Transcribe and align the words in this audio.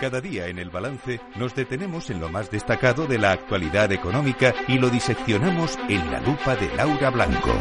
Cada 0.00 0.20
día 0.20 0.48
en 0.48 0.58
el 0.58 0.70
balance 0.70 1.20
nos 1.36 1.54
detenemos 1.54 2.10
en 2.10 2.20
lo 2.20 2.28
más 2.28 2.50
destacado 2.50 3.06
de 3.06 3.18
la 3.18 3.32
actualidad 3.32 3.90
económica 3.92 4.54
y 4.68 4.78
lo 4.78 4.90
diseccionamos 4.90 5.78
en 5.88 6.10
la 6.10 6.20
lupa 6.20 6.56
de 6.56 6.74
Laura 6.76 7.10
Blanco. 7.10 7.52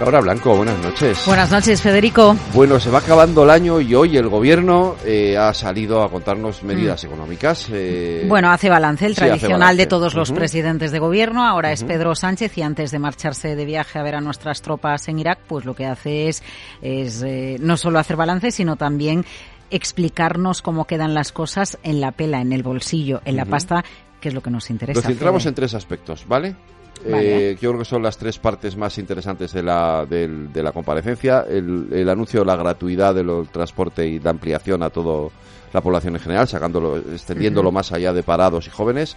Laura 0.00 0.20
Blanco, 0.20 0.56
buenas 0.56 0.78
noches. 0.78 1.26
Buenas 1.26 1.50
noches, 1.50 1.82
Federico. 1.82 2.34
Bueno, 2.54 2.80
se 2.80 2.88
va 2.88 3.00
acabando 3.00 3.44
el 3.44 3.50
año 3.50 3.82
y 3.82 3.94
hoy 3.94 4.16
el 4.16 4.28
gobierno 4.28 4.96
eh, 5.04 5.36
ha 5.36 5.52
salido 5.52 6.02
a 6.02 6.10
contarnos 6.10 6.62
medidas 6.62 7.04
económicas. 7.04 7.68
Eh, 7.70 8.24
bueno, 8.26 8.50
hace 8.50 8.70
balance, 8.70 9.04
el 9.04 9.14
tradicional 9.14 9.76
de 9.76 9.84
todos 9.84 10.14
los 10.14 10.32
presidentes 10.32 10.90
de 10.90 10.98
gobierno. 11.00 11.46
Ahora 11.46 11.70
es 11.70 11.84
Pedro 11.84 12.14
Sánchez 12.14 12.56
y 12.56 12.62
antes 12.62 12.92
de 12.92 12.98
marcharse 12.98 13.54
de 13.54 13.64
viaje 13.66 13.98
a 13.98 14.02
ver 14.02 14.14
a 14.14 14.22
nuestras 14.22 14.62
tropas 14.62 15.06
en 15.08 15.18
Irak, 15.18 15.40
pues 15.46 15.66
lo 15.66 15.74
que 15.74 15.84
hace 15.84 16.28
es, 16.28 16.42
es 16.80 17.22
eh, 17.22 17.58
no 17.60 17.76
solo 17.76 17.98
hacer 17.98 18.16
balance, 18.16 18.52
sino 18.52 18.76
también 18.76 19.26
explicarnos 19.68 20.62
cómo 20.62 20.86
quedan 20.86 21.12
las 21.12 21.30
cosas 21.30 21.78
en 21.82 22.00
la 22.00 22.12
pela, 22.12 22.40
en 22.40 22.54
el 22.54 22.62
bolsillo, 22.62 23.20
en 23.26 23.36
la 23.36 23.44
pasta, 23.44 23.84
que 24.18 24.30
es 24.30 24.34
lo 24.34 24.40
que 24.40 24.50
nos 24.50 24.70
interesa. 24.70 24.98
Nos 24.98 25.06
centramos 25.06 25.44
en 25.44 25.54
tres 25.54 25.74
aspectos, 25.74 26.24
¿vale? 26.26 26.56
Eh, 27.04 27.56
yo 27.60 27.70
creo 27.70 27.78
que 27.78 27.84
son 27.84 28.02
las 28.02 28.18
tres 28.18 28.38
partes 28.38 28.76
más 28.76 28.98
interesantes 28.98 29.52
de 29.52 29.62
la, 29.62 30.06
de, 30.06 30.62
la 30.62 30.72
comparecencia. 30.72 31.46
El, 31.48 32.08
anuncio 32.08 32.40
de 32.40 32.46
la 32.46 32.56
gratuidad 32.56 33.14
del 33.14 33.48
transporte 33.50 34.06
y 34.06 34.18
la 34.18 34.30
ampliación 34.30 34.82
a 34.82 34.90
toda 34.90 35.30
la 35.72 35.80
población 35.80 36.14
en 36.14 36.20
general, 36.20 36.48
sacándolo, 36.48 36.98
extendiéndolo 36.98 37.72
más 37.72 37.92
allá 37.92 38.12
de 38.12 38.22
parados 38.22 38.66
y 38.66 38.70
jóvenes. 38.70 39.16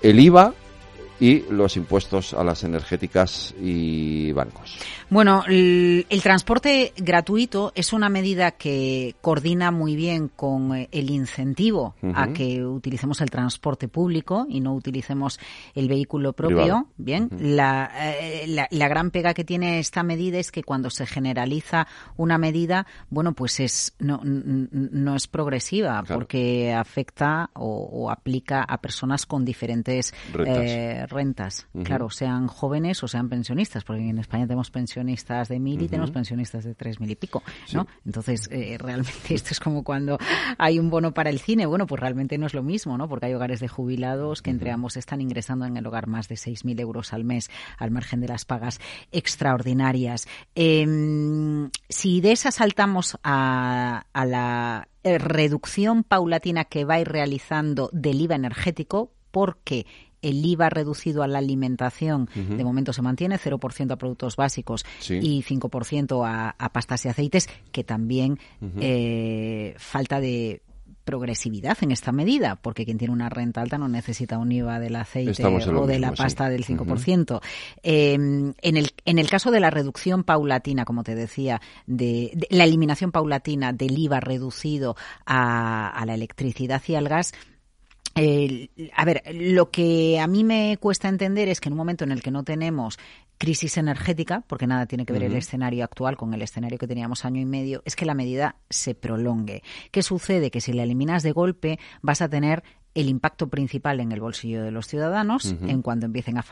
El 0.00 0.18
IVA, 0.20 0.54
y 1.20 1.44
los 1.50 1.76
impuestos 1.76 2.34
a 2.34 2.44
las 2.44 2.64
energéticas 2.64 3.54
y 3.60 4.32
bancos. 4.32 4.78
Bueno, 5.10 5.42
el, 5.48 6.04
transporte 6.22 6.92
gratuito 6.96 7.72
es 7.74 7.92
una 7.92 8.10
medida 8.10 8.50
que 8.52 9.14
coordina 9.22 9.70
muy 9.70 9.96
bien 9.96 10.28
con 10.28 10.76
eh, 10.76 10.88
el 10.92 11.10
incentivo 11.10 11.94
a 12.14 12.28
que 12.28 12.64
utilicemos 12.64 13.20
el 13.22 13.30
transporte 13.30 13.88
público 13.88 14.46
y 14.48 14.60
no 14.60 14.74
utilicemos 14.74 15.40
el 15.74 15.88
vehículo 15.88 16.34
propio. 16.34 16.88
Bien, 16.98 17.30
eh, 17.32 18.44
la, 18.46 18.68
la, 18.70 18.88
gran 18.88 19.10
pega 19.10 19.32
que 19.32 19.44
tiene 19.44 19.78
esta 19.78 20.02
medida 20.02 20.38
es 20.38 20.52
que 20.52 20.62
cuando 20.62 20.90
se 20.90 21.06
generaliza 21.06 21.86
una 22.16 22.36
medida, 22.36 22.86
bueno, 23.08 23.32
pues 23.32 23.60
es 23.60 23.94
no, 23.98 24.20
no 24.22 25.16
es 25.16 25.26
progresiva 25.26 26.02
porque 26.02 26.72
afecta 26.72 27.50
o, 27.54 28.10
aplica 28.10 28.62
a 28.62 28.80
personas 28.80 29.26
con 29.26 29.44
diferentes 29.44 30.12
eh, 30.46 31.06
rentas, 31.10 31.66
claro, 31.84 32.10
sean 32.10 32.46
jóvenes 32.46 33.02
o 33.02 33.08
sean 33.08 33.28
pensionistas, 33.28 33.84
porque 33.84 34.08
en 34.08 34.18
España 34.18 34.46
tenemos 34.46 34.70
pensionistas 34.70 35.48
de 35.48 35.58
mil 35.58 35.80
y 35.82 35.88
tenemos 35.88 36.10
pensionistas 36.10 36.64
de 36.64 36.74
tres 36.74 37.00
mil 37.00 37.10
y 37.10 37.16
pico, 37.16 37.42
¿no? 37.72 37.86
Entonces, 38.04 38.48
eh, 38.50 38.76
realmente 38.78 39.12
esto 39.34 39.50
es 39.50 39.60
como 39.60 39.84
cuando 39.84 40.18
hay 40.58 40.78
un 40.78 40.90
bono 40.90 41.12
para 41.12 41.30
el 41.30 41.38
cine, 41.38 41.66
bueno, 41.66 41.86
pues 41.86 42.00
realmente 42.00 42.38
no 42.38 42.46
es 42.46 42.54
lo 42.54 42.62
mismo, 42.62 42.96
¿no? 42.98 43.08
Porque 43.08 43.26
hay 43.26 43.34
hogares 43.34 43.60
de 43.60 43.68
jubilados 43.68 44.42
que 44.42 44.50
entre 44.50 44.70
ambos 44.70 44.96
están 44.96 45.20
ingresando 45.20 45.64
en 45.66 45.76
el 45.76 45.86
hogar 45.86 46.06
más 46.06 46.28
de 46.28 46.36
seis 46.36 46.64
mil 46.64 46.78
euros 46.80 47.12
al 47.12 47.24
mes, 47.24 47.50
al 47.78 47.90
margen 47.90 48.20
de 48.20 48.28
las 48.28 48.44
pagas 48.44 48.80
extraordinarias. 49.12 50.26
Em, 50.54 51.70
si 51.88 52.20
de 52.20 52.32
esa 52.32 52.50
saltamos 52.50 53.18
a, 53.22 54.04
a 54.12 54.24
la 54.24 54.88
eh, 55.04 55.18
reducción 55.18 56.04
paulatina 56.04 56.64
que 56.64 56.84
va 56.84 56.94
a 56.94 57.00
ir 57.00 57.08
realizando 57.08 57.88
del 57.92 58.20
IVA 58.20 58.34
energético, 58.34 59.12
porque 59.30 59.86
el 60.22 60.44
IVA 60.44 60.70
reducido 60.70 61.22
a 61.22 61.28
la 61.28 61.38
alimentación 61.38 62.28
de 62.34 62.64
momento 62.64 62.92
se 62.92 63.02
mantiene, 63.02 63.38
0% 63.38 63.92
a 63.92 63.96
productos 63.96 64.36
básicos 64.36 64.84
y 65.08 65.42
5% 65.42 66.26
a, 66.26 66.50
a, 66.50 66.72
pastas 66.72 67.04
y 67.04 67.08
aceites, 67.08 67.48
que 67.72 67.84
también 67.84 68.38
eh, 68.80 69.74
falta 69.78 70.20
de 70.20 70.62
progresividad 71.08 71.78
en 71.80 71.90
esta 71.90 72.12
medida, 72.12 72.56
porque 72.56 72.84
quien 72.84 72.98
tiene 72.98 73.14
una 73.14 73.30
renta 73.30 73.62
alta 73.62 73.78
no 73.78 73.88
necesita 73.88 74.36
un 74.36 74.52
IVA 74.52 74.78
del 74.78 74.94
aceite 74.94 75.42
o 75.42 75.86
de 75.86 75.98
la 75.98 76.12
pasta 76.12 76.50
del 76.50 76.66
5%. 76.66 77.40
Em, 77.82 78.52
en, 78.60 78.76
el, 78.76 78.90
en 79.06 79.18
el 79.18 79.30
caso 79.30 79.50
de 79.50 79.58
la 79.58 79.70
reducción 79.70 80.22
paulatina, 80.22 80.84
como 80.84 81.04
te 81.04 81.14
decía, 81.14 81.62
de, 81.86 82.36
la 82.50 82.64
eliminación 82.64 83.10
paulatina 83.10 83.72
del 83.72 83.98
IVA 83.98 84.20
reducido 84.20 84.96
a, 85.24 85.88
a 85.88 86.04
la 86.04 86.12
electricidad 86.12 86.82
y 86.86 86.94
al 86.94 87.08
gas, 87.08 87.32
a 88.94 89.04
ver, 89.04 89.22
lo 89.32 89.70
que 89.70 90.18
a 90.20 90.26
mí 90.26 90.44
me 90.44 90.76
cuesta 90.78 91.08
entender 91.08 91.48
es 91.48 91.60
que 91.60 91.68
en 91.68 91.74
un 91.74 91.78
momento 91.78 92.04
en 92.04 92.12
el 92.12 92.22
que 92.22 92.30
no 92.30 92.42
tenemos 92.42 92.98
crisis 93.38 93.76
energética, 93.76 94.42
porque 94.46 94.66
nada 94.66 94.86
tiene 94.86 95.06
que 95.06 95.12
ver 95.12 95.22
el 95.22 95.36
escenario 95.36 95.84
actual 95.84 96.16
con 96.16 96.34
el 96.34 96.42
escenario 96.42 96.76
que 96.76 96.88
teníamos 96.88 97.24
año 97.24 97.40
y 97.40 97.44
medio, 97.44 97.82
es 97.84 97.94
que 97.94 98.04
la 98.04 98.14
medida 98.14 98.56
se 98.68 98.94
prolongue. 98.94 99.62
¿Qué 99.92 100.02
sucede? 100.02 100.50
Que 100.50 100.60
si 100.60 100.72
la 100.72 100.82
eliminas 100.82 101.22
de 101.22 101.32
golpe 101.32 101.78
vas 102.02 102.20
a 102.20 102.28
tener 102.28 102.64
el 102.94 103.08
impacto 103.08 103.48
principal 103.48 104.00
en 104.00 104.10
el 104.10 104.20
bolsillo 104.20 104.64
de 104.64 104.72
los 104.72 104.88
ciudadanos 104.88 105.54
en 105.62 105.82
cuanto 105.82 106.06
empiecen 106.06 106.36
a, 106.36 106.44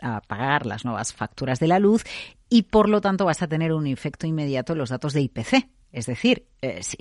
a 0.00 0.20
pagar 0.20 0.66
las 0.66 0.84
nuevas 0.84 1.14
facturas 1.14 1.60
de 1.60 1.68
la 1.68 1.78
luz 1.78 2.04
y 2.50 2.62
por 2.62 2.90
lo 2.90 3.00
tanto 3.00 3.24
vas 3.24 3.40
a 3.40 3.48
tener 3.48 3.72
un 3.72 3.86
efecto 3.86 4.26
inmediato 4.26 4.72
en 4.74 4.78
los 4.80 4.90
datos 4.90 5.14
de 5.14 5.22
IPC, 5.22 5.68
es 5.92 6.06
decir, 6.06 6.44
eh, 6.60 6.80
si, 6.82 6.96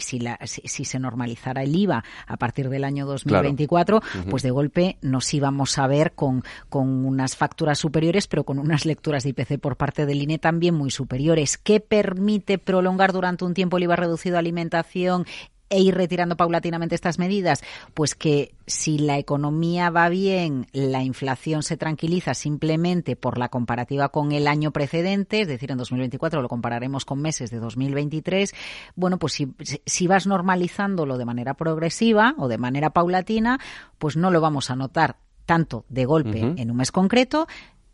si, 0.46 0.86
se 0.86 1.00
normalizara 1.00 1.64
el 1.64 1.76
IVA 1.76 2.04
a 2.26 2.38
partir 2.38 2.70
del 2.70 2.84
año 2.84 3.06
2024, 3.06 4.02
pues 4.30 4.44
de 4.44 4.52
golpe 4.52 4.98
nos 5.02 5.34
íbamos 5.34 5.78
a 5.78 5.88
ver 5.88 6.14
con, 6.14 6.44
con 6.70 7.06
unas 7.06 7.36
facturas 7.36 7.80
superiores, 7.80 8.28
pero 8.28 8.44
con 8.44 8.60
unas 8.60 8.86
lecturas 8.86 9.24
de 9.24 9.30
IPC 9.30 9.60
por 9.60 9.76
parte 9.76 10.06
del 10.06 10.22
INE 10.22 10.40
también 10.40 10.76
muy 10.76 10.92
superiores. 10.92 11.58
¿Qué 11.58 11.80
permite 11.80 12.60
prolongar 12.60 13.14
durante 13.14 13.46
un 13.46 13.54
tiempo 13.54 13.78
el 13.78 13.84
IVA 13.84 13.96
reducido 13.96 14.38
a 14.38 14.40
alimentación 14.40 15.26
e 15.70 15.80
ir 15.80 15.96
retirando 15.96 16.38
paulatinamente 16.38 16.96
estas 16.96 17.20
medidas? 17.20 17.64
Pues 17.94 18.16
que 18.16 18.54
si 18.66 18.98
la 18.98 19.18
economía 19.18 19.90
va 19.90 20.10
bien, 20.10 20.68
la 20.74 21.04
inflación 21.04 21.64
se 21.64 21.78
tranquiliza 21.78 22.34
simplemente 22.34 23.16
por 23.16 23.38
la 23.38 23.50
comparativa 23.50 24.10
con 24.10 24.32
el 24.32 24.48
año 24.48 24.72
precedente, 24.72 25.42
es 25.42 25.48
decir, 25.48 25.72
en 25.72 25.78
2024 25.78 26.42
lo 26.42 26.50
compararemos 26.50 27.06
con 27.06 27.22
meses 27.22 27.50
de 27.50 27.60
2023, 27.60 28.54
bueno, 28.96 29.18
pues 29.18 29.34
si, 29.34 29.54
si 29.86 30.08
vas 30.08 30.28
normalizándolo 30.28 31.18
de 31.18 31.26
manera 31.26 31.54
progresiva 31.56 32.36
o 32.38 32.48
de 32.48 32.58
manera 32.58 32.92
paulatina, 32.92 33.60
pues 33.98 34.18
no 34.18 34.32
lo 34.32 34.42
vamos 34.42 34.70
a 34.70 34.76
notar 34.76 35.18
tanto 35.46 35.86
de 35.88 36.06
golpe 36.06 36.54
en 36.58 36.72
un 36.72 36.78
mes 36.78 36.92
concreto, 36.92 37.48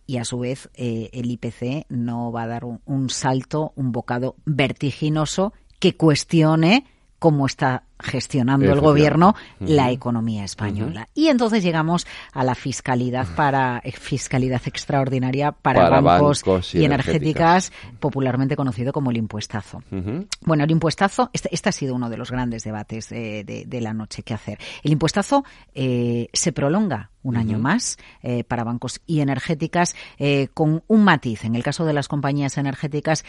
y 0.06 0.18
a 0.18 0.26
su 0.26 0.40
vez 0.40 0.70
eh, 0.76 1.10
el 1.14 1.32
IPC 1.32 1.86
no 1.90 2.32
va 2.32 2.44
a 2.44 2.48
dar 2.48 2.66
un, 2.66 3.10
salto, 3.10 3.72
un 3.76 3.92
bocado 3.92 4.36
vertiginoso 4.46 5.54
que 5.80 5.96
cuestione 5.96 6.86
cómo 7.24 7.46
está 7.46 7.84
gestionando 7.98 8.74
el 8.74 8.82
gobierno 8.82 9.34
la 9.62 9.92
economía 9.92 10.44
española. 10.44 11.08
Y 11.14 11.30
entonces 11.30 11.64
llegamos 11.64 12.06
a 12.34 12.44
la 12.44 12.54
fiscalidad 12.54 13.26
para 13.38 13.80
eh, 13.82 13.94
fiscalidad 13.94 14.62
extraordinaria 14.66 15.54
para, 15.54 16.02
bancos, 16.02 16.44
y, 16.76 16.84
energéticas, 16.84 17.72
popularmente 18.02 18.58
conocido 18.58 18.92
como 18.92 19.10
el 19.10 19.16
impuestazo. 19.16 19.82
Bueno, 20.42 20.66
el 20.66 20.72
impuestazo, 20.72 21.30
este, 21.32 21.48
este, 21.54 21.70
ha 21.70 21.72
sido 21.72 21.96
uno 21.96 22.10
de 22.10 22.18
los 22.18 22.30
grandes 22.30 22.66
debates 22.66 23.08
de, 23.08 23.80
la 23.82 23.94
noche 23.94 24.24
que 24.24 24.34
hacer. 24.34 24.60
El 24.84 24.92
impuestazo 24.92 25.46
eh, 25.74 26.28
se 26.34 26.52
prolonga 26.52 27.10
un 27.22 27.38
año 27.38 27.58
más 27.58 27.98
eh, 28.22 28.44
para 28.44 28.66
bancos 28.66 29.00
y 29.08 29.22
energéticas 29.22 29.96
con 30.54 30.84
un 30.88 31.04
matiz. 31.06 31.46
En 31.46 31.56
el 31.56 31.64
caso 31.64 31.86
de 31.86 31.94
las 31.94 32.10
compañías 32.10 32.58
energéticas, 32.58 33.24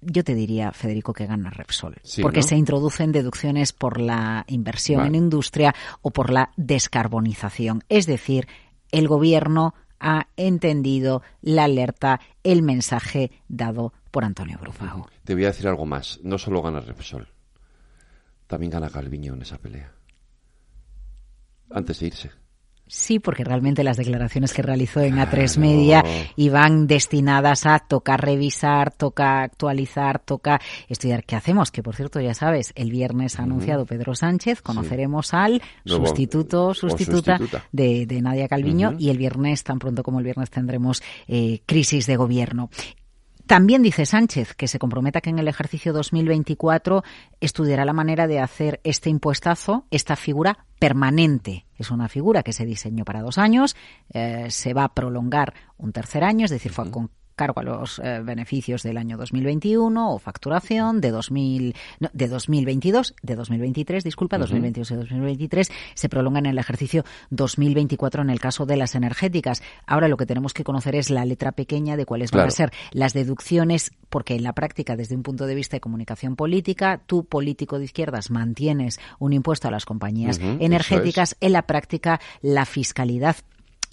yo 0.00 0.24
te 0.24 0.34
diría, 0.34 0.72
Federico, 0.72 1.12
que 1.12 1.26
gana 1.26 1.50
Repsol, 1.50 1.96
porque 2.22 2.42
se 2.42 2.56
introducen 2.56 3.12
deducciones 3.12 3.72
por 3.72 4.00
la 4.00 4.44
inversión 4.48 5.06
en 5.06 5.14
industria 5.14 5.74
o 6.02 6.10
por 6.10 6.30
la 6.30 6.50
descarbonización. 6.56 7.82
Es 7.88 8.06
decir, 8.06 8.46
el 8.92 9.08
gobierno 9.08 9.74
ha 10.00 10.28
entendido 10.36 11.22
la 11.40 11.64
alerta, 11.64 12.20
el 12.44 12.62
mensaje 12.62 13.32
dado 13.48 13.92
por 14.10 14.24
Antonio 14.24 14.58
Brufago. 14.58 15.08
Te 15.24 15.34
voy 15.34 15.44
a 15.44 15.48
decir 15.48 15.66
algo 15.68 15.86
más. 15.86 16.20
No 16.22 16.38
solo 16.38 16.62
gana 16.62 16.80
Repsol, 16.80 17.28
también 18.46 18.70
gana 18.70 18.90
Calviño 18.90 19.34
en 19.34 19.42
esa 19.42 19.58
pelea. 19.58 19.92
Antes 21.70 22.00
de 22.00 22.06
irse. 22.06 22.30
Sí, 22.88 23.18
porque 23.18 23.44
realmente 23.44 23.84
las 23.84 23.96
declaraciones 23.96 24.52
que 24.52 24.62
realizó 24.62 25.00
en 25.00 25.16
A3 25.16 25.58
Media 25.58 26.04
iban 26.36 26.86
destinadas 26.86 27.66
a 27.66 27.78
tocar 27.78 28.24
revisar, 28.24 28.90
toca 28.92 29.42
actualizar, 29.42 30.18
toca 30.18 30.60
estudiar. 30.88 31.24
¿Qué 31.24 31.36
hacemos? 31.36 31.70
Que 31.70 31.82
por 31.82 31.94
cierto, 31.94 32.20
ya 32.20 32.34
sabes, 32.34 32.72
el 32.74 32.90
viernes 32.90 33.38
ha 33.38 33.42
anunciado 33.42 33.86
Pedro 33.86 34.14
Sánchez, 34.14 34.62
conoceremos 34.62 35.34
al 35.34 35.62
sustituto, 35.84 36.74
sustituta, 36.74 37.38
De, 37.72 38.06
Nadia 38.22 38.48
Calviño 38.48 38.94
y 38.98 39.10
el 39.10 39.18
viernes, 39.18 39.62
tan 39.64 39.78
pronto 39.78 40.02
como 40.02 40.18
el 40.18 40.24
viernes, 40.24 40.50
tendremos 40.50 41.02
eh, 41.26 41.60
crisis 41.66 42.06
de 42.06 42.16
gobierno. 42.16 42.70
También 43.48 43.82
dice 43.82 44.04
Sánchez 44.04 44.52
que 44.52 44.68
se 44.68 44.78
comprometa 44.78 45.22
que 45.22 45.30
en 45.30 45.38
el 45.38 45.48
ejercicio 45.48 45.94
2024 45.94 47.02
estudiará 47.40 47.86
la 47.86 47.94
manera 47.94 48.26
de 48.26 48.40
hacer 48.40 48.78
este 48.84 49.08
impuestazo, 49.08 49.86
esta 49.90 50.16
figura 50.16 50.66
permanente. 50.78 51.64
Es 51.78 51.90
una 51.90 52.10
figura 52.10 52.42
que 52.42 52.52
se 52.52 52.66
diseñó 52.66 53.06
para 53.06 53.22
dos 53.22 53.38
años, 53.38 53.74
eh, 54.12 54.48
se 54.50 54.74
va 54.74 54.84
a 54.84 54.92
prolongar 54.92 55.54
un 55.78 55.92
tercer 55.92 56.24
año, 56.24 56.44
es 56.44 56.50
decir, 56.50 56.72
fue 56.72 56.84
cargo 57.38 57.60
a 57.60 57.62
los 57.62 57.98
eh, 58.00 58.20
beneficios 58.22 58.82
del 58.82 58.98
año 58.98 59.16
2021 59.16 60.12
o 60.12 60.18
facturación 60.18 61.00
de 61.00 61.10
2000, 61.10 61.74
de 62.12 62.28
2022, 62.28 63.14
de 63.22 63.36
2023, 63.36 64.04
disculpa, 64.04 64.36
2022 64.36 64.90
y 64.90 64.94
2023 64.96 65.70
se 65.94 66.08
prolonga 66.10 66.40
en 66.40 66.46
el 66.46 66.58
ejercicio 66.58 67.04
2024 67.30 68.22
en 68.22 68.30
el 68.30 68.40
caso 68.40 68.66
de 68.66 68.76
las 68.76 68.94
energéticas. 68.94 69.62
Ahora 69.86 70.08
lo 70.08 70.16
que 70.16 70.26
tenemos 70.26 70.52
que 70.52 70.64
conocer 70.64 70.96
es 70.96 71.08
la 71.10 71.24
letra 71.24 71.52
pequeña 71.52 71.96
de 71.96 72.04
cuáles 72.04 72.32
van 72.32 72.48
a 72.48 72.50
ser 72.50 72.72
las 72.90 73.14
deducciones, 73.14 73.92
porque 74.10 74.34
en 74.34 74.42
la 74.42 74.52
práctica, 74.52 74.96
desde 74.96 75.14
un 75.14 75.22
punto 75.22 75.46
de 75.46 75.54
vista 75.54 75.76
de 75.76 75.80
comunicación 75.80 76.36
política, 76.36 77.00
tú, 77.06 77.24
político 77.24 77.78
de 77.78 77.84
izquierdas, 77.84 78.30
mantienes 78.30 78.98
un 79.20 79.32
impuesto 79.32 79.68
a 79.68 79.70
las 79.70 79.84
compañías 79.84 80.40
energéticas. 80.40 81.36
En 81.40 81.52
la 81.52 81.62
práctica, 81.62 82.20
la 82.42 82.64
fiscalidad 82.64 83.36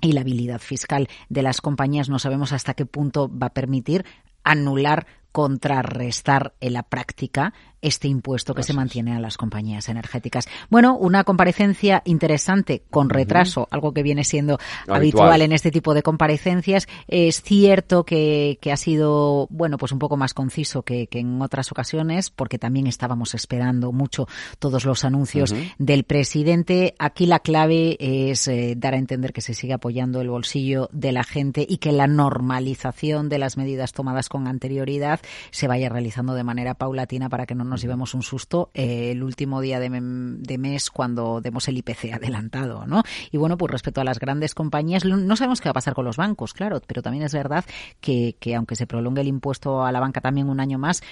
y 0.05 0.13
la 0.13 0.21
habilidad 0.21 0.59
fiscal 0.59 1.07
de 1.29 1.41
las 1.41 1.61
compañías. 1.61 2.09
No 2.09 2.19
sabemos 2.19 2.53
hasta 2.53 2.73
qué 2.73 2.85
punto 2.85 3.29
va 3.29 3.47
a 3.47 3.53
permitir 3.53 4.05
anular 4.43 5.07
contrarrestar 5.31 6.53
en 6.61 6.73
la 6.73 6.83
práctica 6.83 7.53
este 7.85 8.07
impuesto 8.07 8.55
que 8.55 8.63
se 8.63 8.73
mantiene 8.73 9.15
a 9.15 9.19
las 9.19 9.37
compañías 9.37 9.89
energéticas. 9.89 10.47
Bueno, 10.69 10.97
una 10.97 11.23
comparecencia 11.23 12.01
interesante 12.05 12.83
con 12.89 13.09
retraso, 13.09 13.67
algo 13.69 13.93
que 13.93 14.01
viene 14.01 14.23
siendo 14.23 14.57
habitual. 14.87 15.41
en 15.41 15.51
este 15.51 15.69
tipo 15.69 15.93
de 15.93 16.01
comparecencias. 16.01 16.87
Es 17.07 17.41
cierto 17.41 18.03
que, 18.03 18.57
ha 18.71 18.77
sido, 18.77 19.47
bueno, 19.51 19.77
pues 19.77 19.91
un 19.91 19.99
poco 19.99 20.17
más 20.17 20.33
conciso 20.33 20.81
que, 20.81 21.07
en 21.11 21.41
otras 21.41 21.71
ocasiones, 21.71 22.31
porque 22.31 22.57
también 22.57 22.87
estábamos 22.87 23.35
esperando 23.35 23.91
mucho 23.91 24.27
todos 24.59 24.85
los 24.85 25.05
anuncios 25.05 25.53
del 25.77 26.03
presidente. 26.03 26.95
Aquí 26.97 27.27
la 27.27 27.39
clave 27.39 27.97
es 27.99 28.47
eh, 28.47 28.73
dar 28.75 28.95
a 28.95 28.97
entender 28.97 29.31
que 29.31 29.41
se 29.41 29.53
sigue 29.53 29.73
apoyando 29.73 30.21
el 30.21 30.29
bolsillo 30.29 30.89
de 30.91 31.11
la 31.11 31.23
gente 31.23 31.65
y 31.67 31.77
que 31.77 31.91
la 31.91 32.07
normalización 32.07 33.29
de 33.29 33.37
las 33.37 33.57
medidas 33.57 33.91
tomadas 33.91 34.29
con 34.29 34.47
anterioridad 34.47 35.19
se 35.51 35.67
vaya 35.67 35.89
realizando 35.89 36.33
de 36.33 36.43
manera 36.43 36.73
paulatina 36.73 37.29
para 37.29 37.45
que 37.45 37.55
no 37.55 37.63
nos 37.63 37.74
nos 37.75 37.81
llevemos 37.81 38.13
un 38.13 38.23
susto 38.23 38.69
eh, 38.73 39.11
el 39.11 39.21
último 39.21 39.59
día 39.59 39.81
de, 39.81 39.89
mes 39.89 40.89
cuando 40.89 41.41
demos 41.41 41.67
el 41.67 41.77
IPC 41.77 42.13
adelantado, 42.13 42.87
¿no? 42.87 43.03
Y 43.31 43.37
bueno, 43.37 43.57
pues 43.57 43.69
respecto 43.69 43.99
a 43.99 44.05
las 44.05 44.17
grandes 44.17 44.55
compañías, 44.55 45.03
no 45.03 45.35
sabemos 45.35 45.59
qué 45.59 45.67
va 45.67 45.71
a 45.71 45.73
pasar 45.73 45.93
con 45.93 46.05
los 46.05 46.15
bancos, 46.15 46.53
claro, 46.53 46.81
pero 46.87 47.01
también 47.01 47.25
es 47.25 47.33
verdad 47.33 47.65
que, 47.99 48.37
que 48.39 48.55
aunque 48.55 48.77
se 48.77 48.87
prolongue 48.87 49.19
el 49.19 49.27
impuesto 49.27 49.83
a 49.83 49.91
la 49.91 49.99
banca 49.99 50.21
también 50.21 50.47
un 50.47 50.61
año 50.61 50.77
más, 50.77 51.03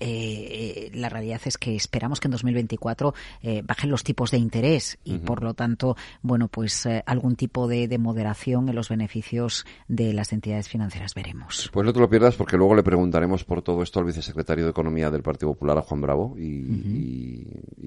eh, 0.00 0.90
la 0.94 1.08
realidad 1.08 1.40
es 1.44 1.58
que 1.58 1.74
esperamos 1.74 2.20
que 2.20 2.28
en 2.28 2.32
2024 2.32 3.14
eh, 3.42 3.62
bajen 3.64 3.90
los 3.90 4.04
tipos 4.04 4.30
de 4.30 4.38
interés 4.38 4.98
y, 5.04 5.18
por 5.18 5.42
lo 5.42 5.54
tanto, 5.54 5.96
bueno, 6.22 6.48
pues 6.48 6.86
eh, 6.86 7.02
algún 7.06 7.36
tipo 7.36 7.66
de, 7.68 7.88
moderación 7.98 8.68
en 8.68 8.76
los 8.76 8.88
beneficios 8.88 9.66
de 9.88 10.12
las 10.12 10.32
entidades 10.32 10.68
financieras 10.68 11.14
veremos. 11.14 11.68
Pues 11.72 11.84
no 11.84 11.92
te 11.92 11.98
lo 11.98 12.08
pierdas 12.08 12.36
porque 12.36 12.56
luego 12.56 12.76
le 12.76 12.84
preguntaremos 12.84 13.42
por 13.42 13.60
todo 13.60 13.82
esto 13.82 13.98
al 13.98 14.06
vicesecretario 14.06 14.64
de 14.64 14.70
Economía 14.70 15.10
del 15.10 15.22
Partido 15.22 15.52
Popular, 15.52 15.78
a 15.78 15.82
Juan 15.82 16.00
Bravo, 16.00 16.36
y, 16.38 17.44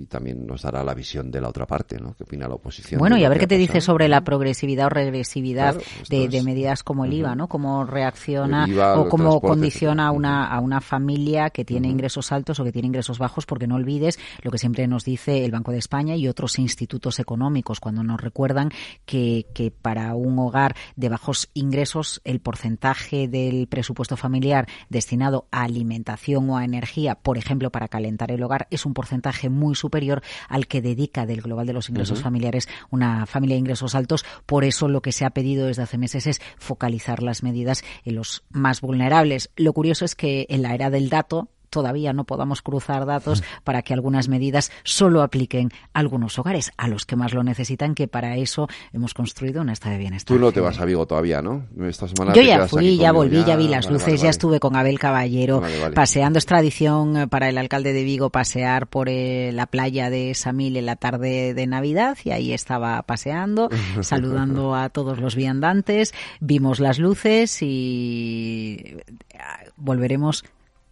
también 0.10 0.46
nos 0.46 0.64
dará 0.64 0.84
la 0.84 0.94
visión 0.94 1.32
de 1.32 1.40
la 1.40 1.48
otra 1.48 1.66
parte, 1.66 1.98
¿no? 1.98 2.14
¿Qué 2.14 2.24
opina 2.24 2.46
la 2.46 2.56
oposición? 2.56 3.00
Bueno, 3.00 3.18
y 3.18 3.24
a 3.24 3.30
ver 3.30 3.40
qué 3.40 3.48
te 3.48 3.58
dice 3.58 3.80
sobre 3.80 4.10
la 4.10 4.26
progresividad 4.26 4.88
o 4.88 4.90
regresividad 4.90 5.78
de, 6.10 6.42
medidas 6.44 6.84
como 6.84 7.06
el 7.06 7.14
IVA, 7.14 7.36
¿no? 7.36 7.48
Cómo 7.48 7.86
reacciona 7.86 8.66
o 8.98 9.08
cómo 9.08 9.40
condiciona 9.40 10.08
a 10.08 10.12
una, 10.12 10.48
a 10.48 10.60
una 10.60 10.82
familia 10.82 11.50
que 11.52 11.64
tiene 11.64 11.90
ingresos 12.02 12.32
altos 12.32 12.60
o 12.60 12.64
que 12.64 12.72
tiene 12.72 12.88
ingresos 12.88 13.20
bajos, 13.20 13.46
porque 13.46 13.68
no 13.68 13.76
olvides 13.76 14.18
lo 14.42 14.50
que 14.50 14.58
siempre 14.58 14.88
nos 14.88 15.06
dice 15.06 15.46
el 15.46 15.52
Banco 15.52 15.72
de 15.72 15.78
España 15.78 16.16
y 16.16 16.28
otros 16.28 16.58
institutos 16.58 17.20
económicos 17.20 17.80
cuando 17.80 18.04
nos 18.04 18.20
recuerdan 18.20 18.72
que, 19.06 19.46
que 19.54 19.70
para 19.70 20.16
un 20.16 20.40
hogar 20.40 20.76
de 20.96 21.10
bajos 21.10 21.50
ingresos 21.54 22.22
el 22.24 22.40
porcentaje 22.40 23.28
del 23.28 23.68
presupuesto 23.68 24.18
familiar 24.18 24.68
destinado 24.90 25.46
a 25.52 25.62
alimentación 25.62 26.50
o 26.50 26.58
a 26.58 26.66
energía, 26.66 27.14
por 27.14 27.38
ejemplo, 27.38 27.70
para 27.70 27.88
calentar 27.88 28.32
el 28.32 28.42
hogar, 28.42 28.68
es 28.72 28.88
un 28.88 28.96
porcentaje 28.96 29.50
muy 29.50 29.76
superior 29.76 30.24
al 30.50 30.66
que 30.66 30.82
dedica 30.82 31.28
del 31.28 31.42
global 31.42 31.68
de 31.68 31.74
los 31.74 31.90
ingresos 31.90 32.22
familiares 32.22 32.68
una 32.90 33.28
familia 33.28 33.56
de 33.56 33.60
ingresos 33.60 33.94
altos. 33.94 34.26
Por 34.48 34.64
eso 34.64 34.88
lo 34.88 35.02
que 35.02 35.12
se 35.12 35.24
ha 35.24 35.30
pedido 35.30 35.68
desde 35.68 35.84
hace 35.84 36.00
meses 36.00 36.26
es 36.26 36.42
focalizar 36.58 37.22
las 37.22 37.44
medidas 37.44 37.84
en 38.06 38.16
los 38.16 38.44
más 38.50 38.82
vulnerables. 38.82 39.52
Lo 39.56 39.74
curioso 39.74 40.04
es 40.06 40.16
que 40.16 40.48
en 40.50 40.64
la 40.64 40.74
era 40.74 40.90
del 40.90 41.10
dato, 41.10 41.50
todavía 41.72 42.14
no 42.14 42.26
podamos 42.26 42.62
cruzar 42.62 43.08
datos 43.08 43.44
para 43.64 43.82
que 43.82 43.96
algunas 43.96 44.28
medidas 44.28 44.72
solo 44.84 45.24
apliquen 45.24 45.72
a 45.94 46.00
algunos 46.00 46.38
hogares, 46.38 46.72
a 46.78 46.88
los 46.88 47.06
que 47.06 47.16
más 47.16 47.34
lo 47.34 47.44
necesitan, 47.44 47.96
que 47.96 48.08
para 48.08 48.38
eso 48.38 48.68
hemos 48.94 49.16
construido 49.16 49.62
una 49.62 49.74
estado 49.74 49.94
de 49.94 50.00
bienestar. 50.00 50.38
Tú 50.38 50.42
no 50.42 50.52
te 50.52 50.60
vas 50.60 50.80
a 50.80 50.86
Vigo 50.86 51.06
todavía, 51.06 51.42
¿no? 51.42 51.66
Esta 51.82 52.08
semana 52.08 52.34
Yo 52.34 52.42
ya 52.42 52.68
fui, 52.68 52.98
ya 52.98 53.12
volví, 53.12 53.44
ya, 53.44 53.56
vi 53.56 53.68
las 53.68 53.90
luces, 53.90 54.22
ya 54.22 54.30
estuve 54.30 54.60
con 54.60 54.76
Abel 54.76 55.00
Caballero 55.00 55.64
paseando. 55.96 56.38
Es 56.38 56.46
tradición 56.46 57.18
eh, 57.18 57.28
para 57.28 57.50
el 57.50 57.58
alcalde 57.58 57.94
de 57.94 58.04
Vigo 58.04 58.30
pasear 58.30 58.88
por 58.88 59.10
eh, 59.10 59.52
la 59.54 59.66
playa 59.66 60.10
de 60.10 60.34
Samil 60.36 60.78
en 60.78 60.86
la 60.86 60.98
tarde 60.98 61.54
de 61.54 61.68
Navidad 61.68 62.18
y 62.24 62.32
ahí 62.32 62.54
estaba 62.54 63.02
paseando, 63.04 63.70
saludando 64.02 64.76
a 64.76 64.90
todos 64.90 65.20
los 65.20 65.36
viandantes, 65.36 66.14
vimos 66.40 66.80
las 66.80 67.00
luces 67.00 67.62
y 67.62 68.98
eh, 69.30 69.40
volveremos 69.78 70.44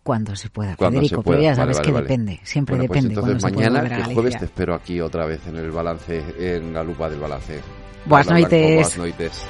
cuando 0.04 0.36
se 0.36 0.50
pueda, 0.50 0.76
Federico, 0.76 1.22
pero 1.24 1.42
ya 1.42 1.56
sabes 1.56 1.80
que 1.80 1.92
depende, 1.92 2.40
siempre 2.44 2.78
pues 2.78 2.90
depende. 2.90 3.14
entonces 3.16 3.44
mañana, 3.44 3.82
el 3.82 4.14
jueves, 4.14 4.38
te 4.38 4.46
espero 4.46 4.74
aquí 4.76 5.02
otra 5.02 5.26
vez 5.26 5.46
en 5.48 5.58
el 5.58 5.72
balance, 5.72 6.24
en 6.38 6.74
la 6.74 6.84
lupa 6.84 7.10
del 7.10 7.20
balance. 7.20 7.62
Buenas 8.06 8.30
noches. 8.30 8.98
Buenas 8.98 8.98
noches. 8.98 9.46